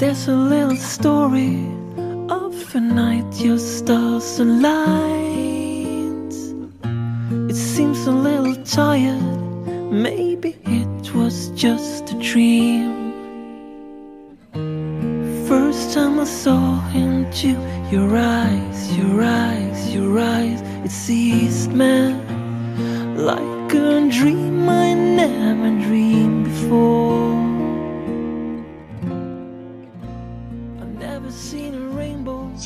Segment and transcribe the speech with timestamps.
[0.00, 1.58] There's a little story
[2.30, 6.32] of a night your stars aligned.
[7.50, 9.20] It seems a little tired,
[9.92, 13.12] maybe it was just a dream.
[15.46, 17.48] First time I saw into
[17.92, 22.14] your eyes, your eyes, your eyes, it seized me
[23.16, 25.79] like a dream I never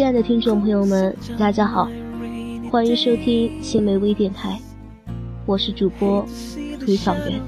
[0.00, 1.86] 亲爱的听众朋友们，大家好，
[2.70, 4.58] 欢迎收听新梅微电台，
[5.44, 6.26] 我是主播
[6.80, 7.38] 涂小媛。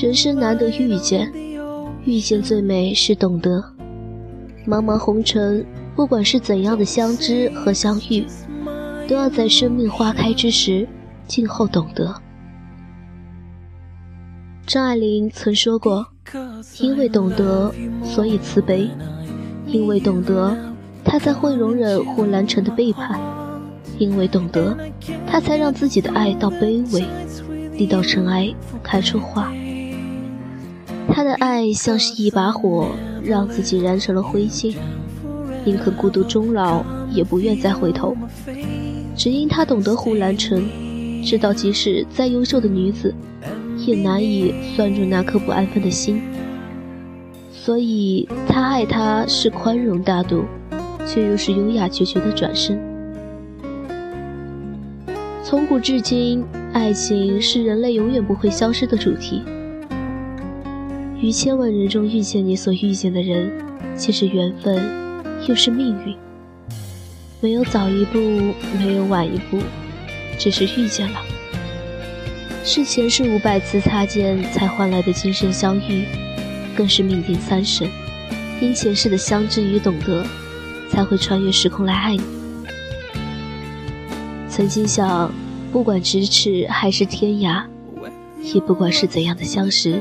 [0.00, 1.30] 人生难得遇见，
[2.06, 3.62] 遇见最美是懂得。
[4.66, 5.62] 茫茫红尘，
[5.94, 8.24] 不管是怎样的相知和相遇，
[9.06, 10.88] 都要在生命花开之时，
[11.26, 12.14] 静候懂得。
[14.66, 16.06] 张爱玲曾说过
[16.80, 17.70] ：“因为懂得，
[18.02, 18.88] 所以慈悲；
[19.66, 20.56] 因为懂得，
[21.04, 23.20] 她才会容忍胡兰成的背叛；
[23.98, 24.74] 因为懂得，
[25.26, 27.04] 她才让自己的爱到卑微，
[27.76, 28.50] 低到尘埃，
[28.82, 29.52] 开出花。
[31.12, 32.88] 他的爱像是一把火，
[33.22, 34.74] 让自己燃成了灰烬，
[35.64, 38.16] 宁可孤独终老，也不愿再回头。
[39.16, 40.64] 只因他懂得胡兰成，
[41.22, 43.14] 知道即使再优秀的女子，
[43.86, 46.22] 也难以拴住那颗不安分的心。
[47.52, 50.44] 所以，他爱她是宽容大度，
[51.06, 52.80] 却又是优雅决绝的转身。
[55.42, 59.42] 从古至今，爱情是人类永远不会消失的主题。
[61.22, 63.52] 于千万人中遇见你所遇见的人，
[63.94, 66.16] 既是缘分，又是命运。
[67.42, 68.18] 没有早一步，
[68.78, 69.58] 没有晚一步，
[70.38, 71.20] 只是遇见了。
[72.64, 76.06] 是前世五百次擦肩才换来的今生相遇，
[76.74, 77.86] 更是命定三生，
[78.62, 80.24] 因前世的相知与懂得，
[80.90, 82.22] 才会穿越时空来爱你。
[84.48, 85.30] 曾经想，
[85.70, 87.62] 不管咫尺还是天涯，
[88.54, 90.00] 也不管是怎样的相识，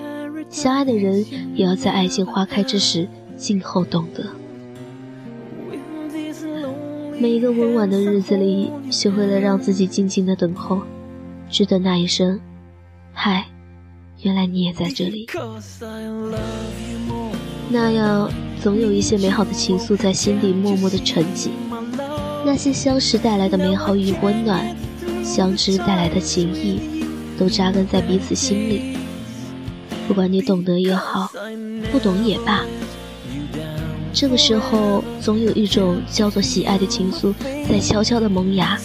[0.49, 1.23] 相爱的人
[1.53, 4.25] 也要在爱情花开之时，静候懂得。
[7.19, 10.81] 每一个温婉的日子里，学会了让自己静静的等候，
[11.49, 12.39] 只等那一声
[13.13, 13.45] “嗨”，
[14.23, 15.27] 原来你也在这里。
[17.69, 21.49] 那样，总有一些美好的情愫在心底默默的沉寂。
[22.43, 24.75] 那些相识带来的美好与温暖，
[25.23, 27.03] 相知带来的情谊，
[27.37, 28.97] 都扎根在彼此心里。
[30.09, 31.31] 不管你懂得也好，
[31.91, 32.65] 不懂也罢，
[34.11, 37.31] 这个时候总有一种叫做喜爱的情愫
[37.69, 38.75] 在悄悄的萌芽。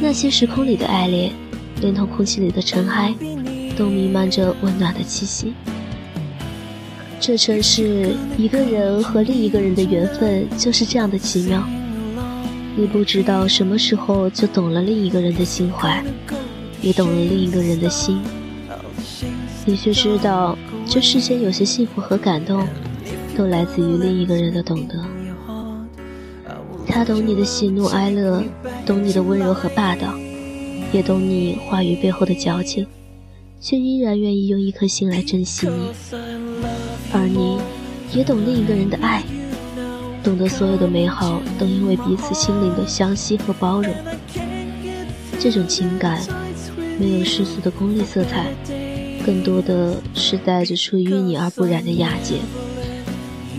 [0.00, 1.30] 那些时空里的爱恋，
[1.80, 3.14] 连同空气里的尘埃，
[3.78, 5.54] 都弥漫着温暖的气息。
[7.20, 11.62] 这城市，一个人和另一个人的缘分就是这样的奇妙。
[12.74, 16.04] 你不知道什么时候就懂了另一个人的心怀，
[16.82, 18.20] 也懂了另一个人的心。
[19.66, 22.66] 你却知道，这世间有些幸福和感动，
[23.36, 24.94] 都来自于另一个人的懂得。
[26.86, 28.44] 他懂你的喜怒哀乐，
[28.84, 30.14] 懂你的温柔和霸道，
[30.92, 32.86] 也懂你话语背后的矫情，
[33.58, 35.90] 却依然愿意用一颗心来珍惜你。
[37.12, 37.58] 而你，
[38.12, 39.22] 也懂另一个人的爱，
[40.22, 43.94] 懂得所有的美好都因为彼此心灵的相惜和包容。
[45.38, 46.22] 这种情感，
[46.98, 48.52] 没有世俗的功利色彩，
[49.24, 52.36] 更多的是带着出淤泥而不染的雅洁。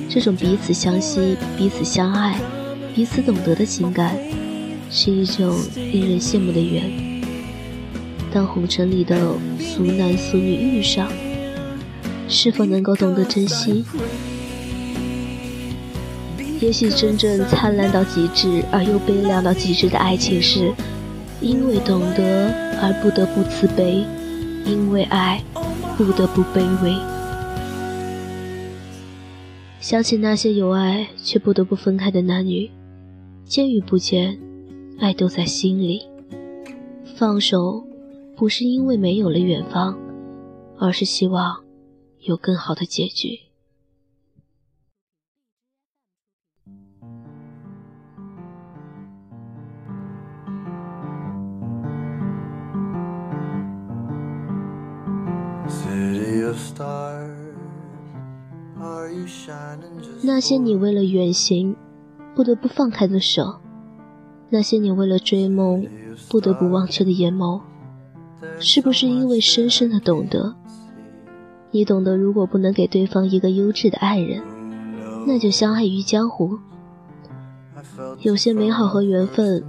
[0.08, 2.40] 这种彼此相惜、彼此相爱、
[2.94, 4.16] 彼此懂得的情感，
[4.92, 6.90] 是一种令人羡慕的缘。
[8.32, 11.08] 当红尘里的俗男俗女遇上，
[12.28, 13.84] 是否能够懂得珍惜？
[16.62, 20.73] 也许真正灿烂到极致而又悲凉到极致的爱情是，
[21.41, 24.06] 因为懂得而不得不慈悲，
[24.66, 25.44] 因为爱
[25.97, 26.96] 不得不卑微。
[29.79, 32.72] 想起那些有爱却不得不分开的男女，
[33.46, 34.40] 见与不见，
[35.00, 36.02] 爱都在心里。
[37.16, 37.85] 放手，
[38.35, 39.96] 不是因为没有了远方，
[40.79, 41.64] 而是希望
[42.22, 43.45] 有更好的结局。
[60.22, 61.75] 那些你为了远行
[62.35, 63.55] 不得不放开的手，
[64.49, 65.85] 那些你为了追梦
[66.29, 67.61] 不得不忘却的眼眸，
[68.59, 70.55] 是不是因为深深的懂得？
[71.72, 74.41] 你懂得，如果不能给对方一个优质的爱人，
[75.25, 76.59] 那就相爱于江湖。
[78.22, 79.63] 有些美好和缘分，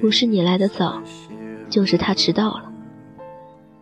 [0.00, 1.02] 不是你来的早，
[1.68, 2.72] 就是他迟到了。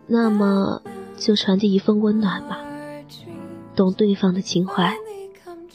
[0.07, 0.81] 那么，
[1.19, 2.59] 就传递一份温暖吧，
[3.75, 4.95] 懂对方的情怀，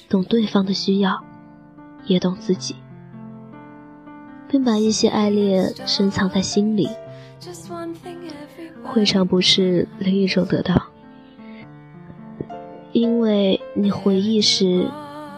[0.08, 1.23] 懂对方的需要，
[2.06, 2.75] 也懂自己，
[4.49, 6.88] 并把一些爱恋深藏在心里，
[8.96, 10.87] 未尝不是另一种得到。
[12.93, 14.88] 因为你回忆时，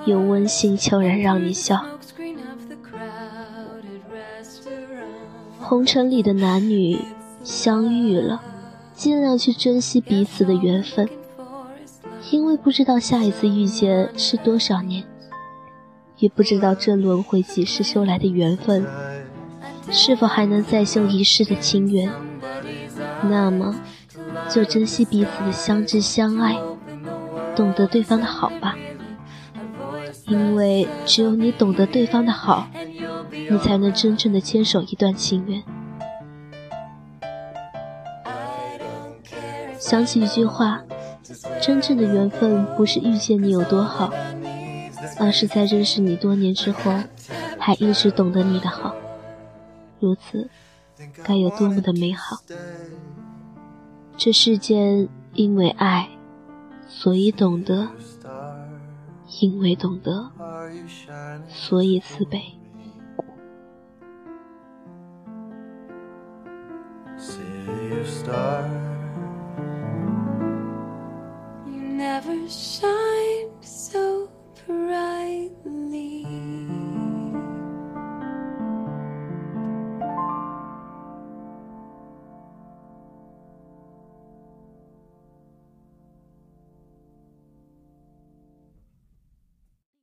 [0.05, 1.85] 有温馨悄然让你笑。
[5.59, 6.97] 红尘里的男女
[7.43, 8.41] 相遇了，
[8.97, 11.07] 尽量去珍惜彼此的缘分，
[12.31, 15.05] 因为不知道下一次遇见是多少年，
[16.17, 18.87] 也不知道这轮回几世修来的缘分，
[19.91, 22.11] 是否还能再修一世的情缘。
[23.29, 23.77] 那么，
[24.49, 26.57] 就珍惜彼此的相知相爱，
[27.55, 28.77] 懂得对方的好吧，
[30.27, 32.67] 因为只有你懂得对方的好。
[33.51, 35.63] 你才能真正的牵手一段情缘。
[39.87, 40.83] 想起一句话：
[41.63, 44.13] 真正的缘分不是遇见你有多好，
[45.17, 46.93] 而是在认识你多年之后，
[47.57, 48.97] 还一直懂得你的好。
[50.01, 50.51] 如此，
[51.23, 52.39] 该有多么的美好！
[54.17, 56.09] 这世间因为爱，
[56.89, 57.87] 所以懂得；
[59.41, 60.33] 因为懂得，
[61.49, 62.43] 所以慈悲。